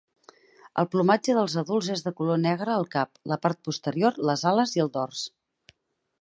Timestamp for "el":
0.83-0.87, 4.87-4.91